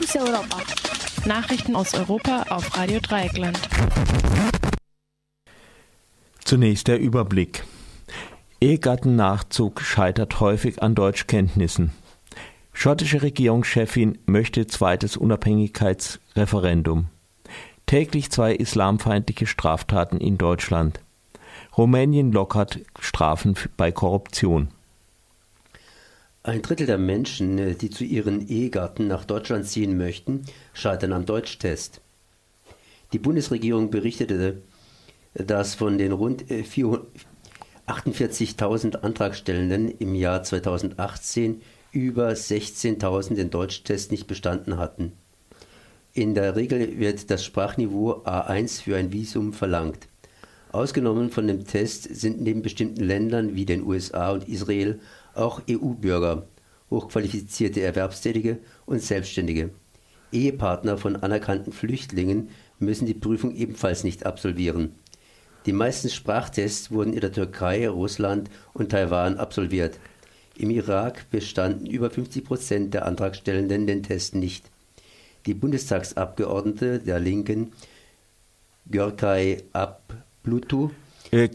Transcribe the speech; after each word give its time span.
Fokus 0.00 0.16
Europa. 0.16 0.56
Nachrichten 1.26 1.76
aus 1.76 1.92
Europa 1.92 2.46
auf 2.48 2.74
Radio 2.74 3.00
Dreieckland. 3.00 3.60
Zunächst 6.42 6.88
der 6.88 6.98
Überblick. 6.98 7.64
Ehegattennachzug 8.62 9.82
scheitert 9.82 10.40
häufig 10.40 10.82
an 10.82 10.94
Deutschkenntnissen. 10.94 11.92
Schottische 12.72 13.20
Regierungschefin 13.20 14.16
möchte 14.24 14.66
zweites 14.66 15.18
Unabhängigkeitsreferendum. 15.18 17.08
Täglich 17.84 18.30
zwei 18.30 18.54
islamfeindliche 18.54 19.46
Straftaten 19.46 20.16
in 20.16 20.38
Deutschland. 20.38 21.00
Rumänien 21.76 22.32
lockert 22.32 22.80
Strafen 22.98 23.54
bei 23.76 23.92
Korruption. 23.92 24.68
Ein 26.42 26.62
Drittel 26.62 26.86
der 26.86 26.96
Menschen, 26.96 27.58
äh, 27.58 27.74
die 27.74 27.90
zu 27.90 28.02
ihren 28.02 28.48
Ehegatten 28.48 29.06
nach 29.06 29.26
Deutschland 29.26 29.66
ziehen 29.66 29.98
möchten, 29.98 30.46
scheitern 30.72 31.12
am 31.12 31.26
Deutschtest. 31.26 32.00
Die 33.12 33.18
Bundesregierung 33.18 33.90
berichtete, 33.90 34.62
dass 35.34 35.74
von 35.74 35.98
den 35.98 36.12
rund 36.12 36.44
48.000 36.44 38.94
äh, 38.94 38.98
Antragstellenden 39.02 39.90
im 39.98 40.14
Jahr 40.14 40.42
2018 40.42 41.60
über 41.92 42.30
16.000 42.30 43.34
den 43.34 43.50
Deutschtest 43.50 44.10
nicht 44.10 44.26
bestanden 44.26 44.78
hatten. 44.78 45.12
In 46.14 46.34
der 46.34 46.56
Regel 46.56 46.98
wird 46.98 47.30
das 47.30 47.44
Sprachniveau 47.44 48.22
A1 48.24 48.82
für 48.82 48.96
ein 48.96 49.12
Visum 49.12 49.52
verlangt. 49.52 50.08
Ausgenommen 50.72 51.30
von 51.30 51.48
dem 51.48 51.66
Test 51.66 52.14
sind 52.14 52.40
neben 52.40 52.62
bestimmten 52.62 53.04
Ländern 53.04 53.56
wie 53.56 53.66
den 53.66 53.84
USA 53.84 54.30
und 54.30 54.48
Israel 54.48 55.00
auch 55.34 55.62
EU-Bürger, 55.68 56.46
hochqualifizierte 56.90 57.80
Erwerbstätige 57.80 58.58
und 58.86 59.02
Selbstständige. 59.02 59.70
Ehepartner 60.32 60.96
von 60.96 61.16
anerkannten 61.16 61.72
Flüchtlingen 61.72 62.50
müssen 62.78 63.06
die 63.06 63.14
Prüfung 63.14 63.54
ebenfalls 63.54 64.04
nicht 64.04 64.26
absolvieren. 64.26 64.94
Die 65.66 65.72
meisten 65.72 66.08
Sprachtests 66.08 66.90
wurden 66.90 67.12
in 67.12 67.20
der 67.20 67.32
Türkei, 67.32 67.88
Russland 67.88 68.50
und 68.72 68.90
Taiwan 68.90 69.36
absolviert. 69.36 69.98
Im 70.56 70.70
Irak 70.70 71.30
bestanden 71.30 71.86
über 71.86 72.10
50 72.10 72.44
Prozent 72.44 72.94
der 72.94 73.06
Antragstellenden 73.06 73.86
den 73.86 74.02
Test 74.02 74.34
nicht. 74.34 74.70
Die 75.46 75.54
Bundestagsabgeordnete 75.54 76.98
der 76.98 77.18
Linken, 77.20 77.72
Görkay 78.90 79.62
Akbulut, 79.72 80.74
äh, 81.30 81.48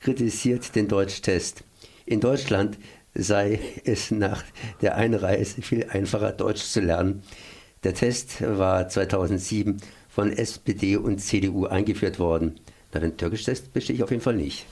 kritisiert 0.00 0.74
den 0.74 0.88
Deutschtest. 0.88 1.62
In 2.06 2.20
Deutschland 2.20 2.78
sei 3.14 3.60
es 3.84 4.10
nach 4.10 4.42
der 4.80 4.96
Einreise 4.96 5.62
viel 5.62 5.86
einfacher, 5.88 6.32
Deutsch 6.32 6.62
zu 6.62 6.80
lernen. 6.80 7.22
Der 7.84 7.94
Test 7.94 8.42
war 8.42 8.88
2007 8.88 9.78
von 10.08 10.32
SPD 10.32 10.96
und 10.96 11.18
CDU 11.18 11.66
eingeführt 11.66 12.18
worden. 12.18 12.60
Na, 12.92 13.00
den 13.00 13.16
Türkisch-Test 13.16 13.72
bestehe 13.72 13.96
ich 13.96 14.02
auf 14.02 14.10
jeden 14.10 14.22
Fall 14.22 14.36
nicht. 14.36 14.66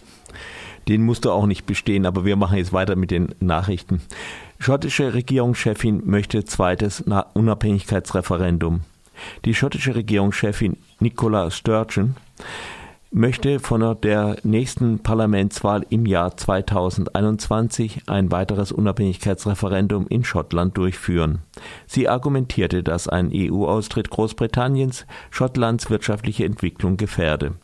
Den 0.89 1.03
musst 1.03 1.25
du 1.25 1.31
auch 1.31 1.47
nicht 1.47 1.67
bestehen, 1.67 2.07
aber 2.07 2.25
wir 2.25 2.37
machen 2.37 2.59
jetzt 2.59 2.73
weiter 2.73 2.97
mit 2.97 3.11
den 3.11 3.35
Nachrichten. 3.41 4.01
Schottische 4.59 5.15
Regierungschefin 5.15 6.03
möchte 6.07 6.45
zweites 6.45 7.05
Unabhängigkeitsreferendum. 7.35 8.81
Die 9.45 9.55
schottische 9.55 9.95
Regierungschefin 9.95 10.77
Nicola 11.01 11.51
Sturgeon 11.51 12.17
möchte 13.11 13.59
von 13.59 13.97
der 14.03 14.37
nächsten 14.43 14.99
Parlamentswahl 14.99 15.85
im 15.89 16.07
Jahr 16.07 16.37
2021 16.37 18.03
ein 18.07 18.31
weiteres 18.31 18.71
Unabhängigkeitsreferendum 18.71 20.07
in 20.09 20.25
Schottland 20.25 20.77
durchführen. 20.77 21.41
Sie 21.87 22.09
argumentierte, 22.09 22.83
dass 22.83 23.09
ein 23.09 23.31
EU-Austritt 23.33 24.11
Großbritanniens 24.11 25.07
Schottlands 25.31 25.91
wirtschaftliche 25.91 26.45
Entwicklung 26.45 26.97
gefährde. 26.97 27.55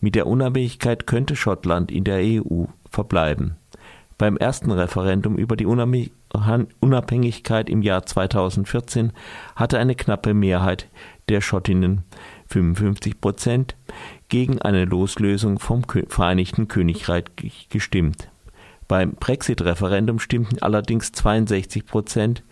Mit 0.00 0.14
der 0.14 0.26
Unabhängigkeit 0.26 1.06
könnte 1.06 1.36
Schottland 1.36 1.92
in 1.92 2.04
der 2.04 2.18
EU 2.18 2.64
verbleiben. 2.90 3.56
Beim 4.16 4.36
ersten 4.36 4.72
Referendum 4.72 5.36
über 5.36 5.54
die 5.54 5.66
Unabhängigkeit 5.66 7.70
im 7.70 7.82
Jahr 7.82 8.04
2014 8.04 9.12
hatte 9.54 9.78
eine 9.78 9.94
knappe 9.94 10.34
Mehrheit 10.34 10.88
der 11.28 11.40
Schottinnen 11.40 12.02
55 12.48 13.20
Prozent 13.20 13.76
gegen 14.28 14.60
eine 14.60 14.84
Loslösung 14.84 15.58
vom 15.58 15.82
Vereinigten 16.08 16.68
Königreich 16.68 17.24
gestimmt. 17.68 18.30
Beim 18.88 19.12
Brexit-Referendum 19.12 20.18
stimmten 20.18 20.62
allerdings 20.62 21.12
62 21.12 21.86
Prozent 21.86 22.42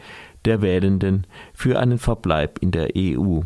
der 0.45 0.61
Wählenden 0.61 1.27
für 1.55 1.79
einen 1.79 1.99
Verbleib 1.99 2.59
in 2.61 2.71
der 2.71 2.91
EU. 2.97 3.41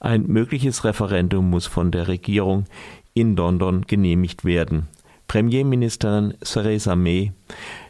Ein 0.00 0.26
mögliches 0.26 0.84
Referendum 0.84 1.48
muss 1.48 1.66
von 1.66 1.90
der 1.90 2.08
Regierung 2.08 2.64
in 3.14 3.36
London 3.36 3.86
genehmigt 3.86 4.44
werden. 4.44 4.88
Premierministerin 5.28 6.34
Theresa 6.42 6.96
May 6.96 7.32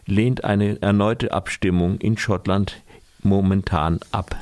lehnt 0.07 0.45
eine 0.45 0.81
erneute 0.81 1.33
Abstimmung 1.33 1.99
in 1.99 2.17
Schottland 2.17 2.83
momentan 3.23 3.99
ab. 4.13 4.37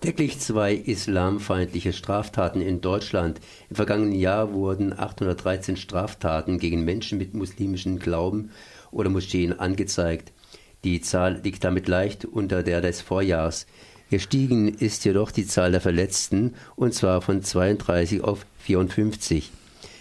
Täglich 0.00 0.38
zwei 0.38 0.74
islamfeindliche 0.74 1.92
Straftaten 1.92 2.60
in 2.60 2.80
Deutschland. 2.80 3.40
Im 3.68 3.74
vergangenen 3.74 4.12
Jahr 4.12 4.52
wurden 4.52 4.96
813 4.96 5.76
Straftaten 5.76 6.60
gegen 6.60 6.84
Menschen 6.84 7.18
mit 7.18 7.34
muslimischem 7.34 7.98
Glauben 7.98 8.52
oder 8.92 9.10
Moscheen 9.10 9.58
angezeigt. 9.58 10.32
Die 10.84 11.00
Zahl 11.00 11.40
liegt 11.42 11.64
damit 11.64 11.88
leicht 11.88 12.24
unter 12.24 12.62
der 12.62 12.80
des 12.80 13.00
Vorjahrs. 13.00 13.66
Gestiegen 14.08 14.68
ist 14.68 15.04
jedoch 15.04 15.32
die 15.32 15.46
Zahl 15.46 15.72
der 15.72 15.80
Verletzten, 15.80 16.54
und 16.76 16.94
zwar 16.94 17.20
von 17.20 17.42
32 17.42 18.22
auf 18.22 18.46
54. 18.60 19.50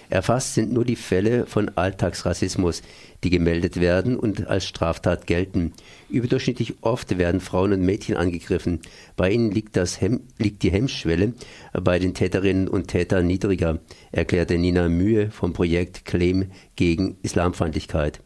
Erfasst 0.10 0.54
sind 0.54 0.72
nur 0.72 0.86
die 0.86 0.96
Fälle 0.96 1.46
von 1.46 1.70
Alltagsrassismus, 1.76 2.82
die 3.24 3.30
gemeldet 3.30 3.80
werden 3.80 4.18
und 4.18 4.48
als 4.48 4.66
Straftat 4.66 5.28
gelten. 5.28 5.74
Überdurchschnittlich 6.10 6.76
oft 6.82 7.18
werden 7.18 7.42
Frauen 7.42 7.74
und 7.74 7.82
Mädchen 7.82 8.16
angegriffen. 8.16 8.80
Bei 9.16 9.32
ihnen 9.32 9.52
liegt, 9.52 9.76
das 9.76 10.00
Hem 10.00 10.22
liegt 10.38 10.64
die 10.64 10.72
Hemmschwelle 10.72 11.34
bei 11.74 12.00
den 12.00 12.14
Täterinnen 12.14 12.68
und 12.68 12.88
Tätern 12.88 13.28
niedriger, 13.28 13.80
erklärte 14.12 14.58
Nina 14.58 14.88
Mühe 14.88 15.32
vom 15.32 15.54
Projekt 15.54 16.06
Claim 16.06 16.52
gegen 16.76 17.18
Islamfeindlichkeit. 17.24 18.22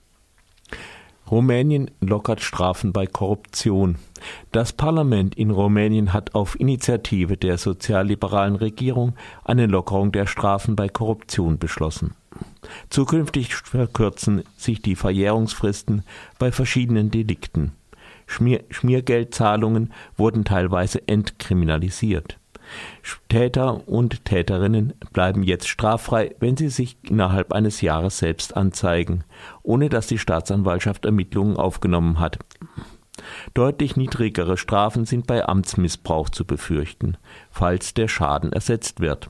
Rumänien 1.31 1.89
lockert 2.01 2.41
Strafen 2.41 2.91
bei 2.91 3.07
Korruption. 3.07 3.95
Das 4.51 4.73
Parlament 4.73 5.33
in 5.35 5.49
Rumänien 5.49 6.11
hat 6.11 6.35
auf 6.35 6.59
Initiative 6.59 7.37
der 7.37 7.57
sozialliberalen 7.57 8.57
Regierung 8.57 9.15
eine 9.45 9.65
Lockerung 9.65 10.11
der 10.11 10.27
Strafen 10.27 10.75
bei 10.75 10.89
Korruption 10.89 11.57
beschlossen. 11.57 12.15
Zukünftig 12.89 13.55
verkürzen 13.55 14.43
sich 14.57 14.81
die 14.81 14.97
Verjährungsfristen 14.97 16.03
bei 16.37 16.51
verschiedenen 16.51 17.11
Delikten. 17.11 17.71
Schmier 18.27 18.65
Schmiergeldzahlungen 18.69 19.93
wurden 20.17 20.43
teilweise 20.43 21.07
entkriminalisiert. 21.07 22.40
Täter 23.29 23.87
und 23.87 24.25
Täterinnen 24.25 24.93
bleiben 25.13 25.43
jetzt 25.43 25.67
straffrei, 25.67 26.35
wenn 26.39 26.57
sie 26.57 26.69
sich 26.69 26.97
innerhalb 27.03 27.53
eines 27.53 27.81
Jahres 27.81 28.17
selbst 28.17 28.55
anzeigen, 28.57 29.23
ohne 29.63 29.89
dass 29.89 30.07
die 30.07 30.17
Staatsanwaltschaft 30.17 31.05
Ermittlungen 31.05 31.57
aufgenommen 31.57 32.19
hat. 32.19 32.39
Deutlich 33.53 33.95
niedrigere 33.97 34.57
Strafen 34.57 35.05
sind 35.05 35.27
bei 35.27 35.45
Amtsmissbrauch 35.47 36.29
zu 36.29 36.45
befürchten, 36.45 37.17
falls 37.51 37.93
der 37.93 38.07
Schaden 38.07 38.51
ersetzt 38.53 38.99
wird. 38.99 39.29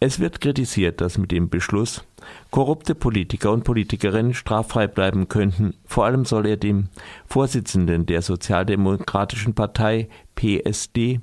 Es 0.00 0.20
wird 0.20 0.40
kritisiert, 0.40 1.00
dass 1.00 1.16
mit 1.16 1.30
dem 1.30 1.48
Beschluss 1.48 2.04
korrupte 2.50 2.94
Politiker 2.94 3.52
und 3.52 3.64
Politikerinnen 3.64 4.34
straffrei 4.34 4.86
bleiben 4.86 5.28
könnten. 5.28 5.74
Vor 5.86 6.04
allem 6.04 6.24
soll 6.24 6.46
er 6.46 6.56
dem 6.56 6.88
Vorsitzenden 7.26 8.04
der 8.04 8.20
Sozialdemokratischen 8.20 9.54
Partei 9.54 10.08
PSD 10.34 11.20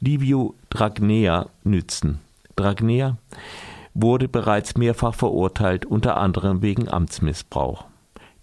Liviu 0.00 0.54
Dragnea 0.70 1.48
nützen. 1.62 2.20
Dragnea 2.56 3.16
wurde 3.94 4.28
bereits 4.28 4.76
mehrfach 4.76 5.14
verurteilt, 5.14 5.86
unter 5.86 6.16
anderem 6.16 6.62
wegen 6.62 6.88
Amtsmissbrauch. 6.88 7.86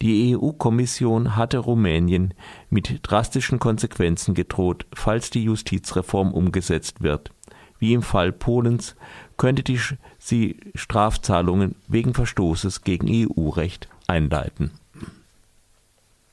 Die 0.02 0.36
EU-Kommission 0.36 1.36
hatte 1.36 1.60
Rumänien 1.60 2.34
mit 2.72 3.00
drastischen 3.04 3.60
Konsequenzen 3.60 4.34
gedroht, 4.34 4.88
falls 4.94 5.30
die 5.30 5.44
Justizreform 5.44 6.34
umgesetzt 6.34 7.02
wird. 7.04 7.32
Wie 7.78 7.94
im 7.94 8.02
Fall 8.02 8.32
Polens 8.32 8.96
könnte 9.38 9.62
die, 9.62 9.80
sie 10.18 10.58
Strafzahlungen 10.74 11.76
wegen 11.88 12.14
Verstoßes 12.14 12.82
gegen 12.82 13.08
EU-Recht 13.10 13.90
einleiten. 14.08 14.72